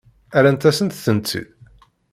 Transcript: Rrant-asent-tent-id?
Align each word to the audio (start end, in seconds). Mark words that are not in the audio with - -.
Rrant-asent-tent-id? 0.41 1.45